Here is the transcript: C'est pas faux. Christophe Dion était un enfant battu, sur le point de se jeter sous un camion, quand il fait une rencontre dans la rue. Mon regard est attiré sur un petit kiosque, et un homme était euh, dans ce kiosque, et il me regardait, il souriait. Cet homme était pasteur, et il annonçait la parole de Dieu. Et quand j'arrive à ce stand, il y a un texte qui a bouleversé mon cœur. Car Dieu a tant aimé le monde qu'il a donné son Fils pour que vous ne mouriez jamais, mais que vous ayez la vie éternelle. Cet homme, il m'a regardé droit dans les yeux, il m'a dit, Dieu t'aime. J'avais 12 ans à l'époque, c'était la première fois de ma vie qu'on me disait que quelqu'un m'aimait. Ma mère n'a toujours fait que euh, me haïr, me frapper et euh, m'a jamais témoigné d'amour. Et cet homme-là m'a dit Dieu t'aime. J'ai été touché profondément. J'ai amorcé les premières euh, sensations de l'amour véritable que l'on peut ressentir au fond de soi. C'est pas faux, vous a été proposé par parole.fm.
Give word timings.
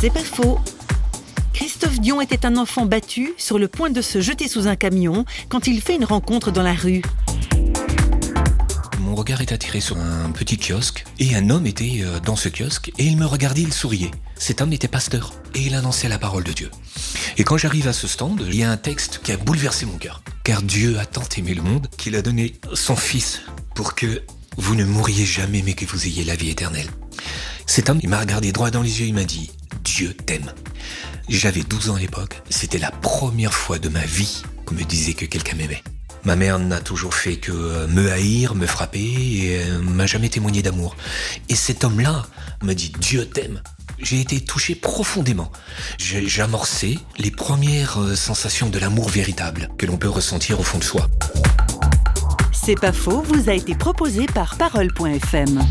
C'est 0.00 0.08
pas 0.08 0.24
faux. 0.24 0.58
Christophe 1.52 2.00
Dion 2.00 2.22
était 2.22 2.46
un 2.46 2.56
enfant 2.56 2.86
battu, 2.86 3.34
sur 3.36 3.58
le 3.58 3.68
point 3.68 3.90
de 3.90 4.00
se 4.00 4.22
jeter 4.22 4.48
sous 4.48 4.66
un 4.66 4.74
camion, 4.74 5.26
quand 5.50 5.66
il 5.66 5.82
fait 5.82 5.94
une 5.94 6.06
rencontre 6.06 6.50
dans 6.50 6.62
la 6.62 6.72
rue. 6.72 7.02
Mon 9.00 9.14
regard 9.14 9.42
est 9.42 9.52
attiré 9.52 9.80
sur 9.80 9.98
un 9.98 10.30
petit 10.30 10.56
kiosque, 10.56 11.04
et 11.18 11.36
un 11.36 11.50
homme 11.50 11.66
était 11.66 11.98
euh, 12.00 12.18
dans 12.18 12.34
ce 12.34 12.48
kiosque, 12.48 12.92
et 12.96 13.04
il 13.04 13.18
me 13.18 13.26
regardait, 13.26 13.60
il 13.60 13.74
souriait. 13.74 14.10
Cet 14.36 14.62
homme 14.62 14.72
était 14.72 14.88
pasteur, 14.88 15.34
et 15.54 15.60
il 15.60 15.74
annonçait 15.74 16.08
la 16.08 16.18
parole 16.18 16.44
de 16.44 16.52
Dieu. 16.52 16.70
Et 17.36 17.44
quand 17.44 17.58
j'arrive 17.58 17.86
à 17.86 17.92
ce 17.92 18.08
stand, 18.08 18.42
il 18.46 18.56
y 18.56 18.62
a 18.62 18.70
un 18.70 18.78
texte 18.78 19.20
qui 19.22 19.32
a 19.32 19.36
bouleversé 19.36 19.84
mon 19.84 19.98
cœur. 19.98 20.22
Car 20.44 20.62
Dieu 20.62 20.98
a 20.98 21.04
tant 21.04 21.28
aimé 21.36 21.52
le 21.52 21.60
monde 21.60 21.88
qu'il 21.98 22.16
a 22.16 22.22
donné 22.22 22.54
son 22.72 22.96
Fils 22.96 23.42
pour 23.74 23.94
que 23.94 24.22
vous 24.56 24.74
ne 24.74 24.84
mouriez 24.86 25.26
jamais, 25.26 25.60
mais 25.62 25.74
que 25.74 25.84
vous 25.84 26.06
ayez 26.06 26.24
la 26.24 26.36
vie 26.36 26.48
éternelle. 26.48 26.88
Cet 27.70 27.88
homme, 27.88 28.00
il 28.02 28.08
m'a 28.08 28.18
regardé 28.18 28.50
droit 28.50 28.72
dans 28.72 28.82
les 28.82 29.00
yeux, 29.00 29.06
il 29.06 29.14
m'a 29.14 29.22
dit, 29.22 29.52
Dieu 29.84 30.12
t'aime. 30.12 30.52
J'avais 31.28 31.62
12 31.62 31.90
ans 31.90 31.94
à 31.94 32.00
l'époque, 32.00 32.42
c'était 32.50 32.78
la 32.78 32.90
première 32.90 33.54
fois 33.54 33.78
de 33.78 33.88
ma 33.88 34.04
vie 34.04 34.42
qu'on 34.66 34.74
me 34.74 34.82
disait 34.82 35.12
que 35.12 35.24
quelqu'un 35.24 35.54
m'aimait. 35.54 35.84
Ma 36.24 36.34
mère 36.34 36.58
n'a 36.58 36.80
toujours 36.80 37.14
fait 37.14 37.36
que 37.36 37.52
euh, 37.52 37.86
me 37.86 38.10
haïr, 38.10 38.56
me 38.56 38.66
frapper 38.66 38.98
et 38.98 39.62
euh, 39.62 39.78
m'a 39.82 40.06
jamais 40.06 40.28
témoigné 40.28 40.62
d'amour. 40.62 40.96
Et 41.48 41.54
cet 41.54 41.84
homme-là 41.84 42.26
m'a 42.60 42.74
dit 42.74 42.90
Dieu 42.98 43.24
t'aime. 43.24 43.62
J'ai 44.00 44.20
été 44.20 44.40
touché 44.40 44.74
profondément. 44.74 45.52
J'ai 45.96 46.42
amorcé 46.42 46.98
les 47.18 47.30
premières 47.30 48.02
euh, 48.02 48.16
sensations 48.16 48.68
de 48.68 48.80
l'amour 48.80 49.08
véritable 49.10 49.68
que 49.78 49.86
l'on 49.86 49.96
peut 49.96 50.08
ressentir 50.08 50.58
au 50.58 50.64
fond 50.64 50.78
de 50.78 50.84
soi. 50.84 51.06
C'est 52.52 52.80
pas 52.80 52.92
faux, 52.92 53.22
vous 53.22 53.48
a 53.48 53.52
été 53.52 53.76
proposé 53.76 54.26
par 54.26 54.56
parole.fm. 54.56 55.64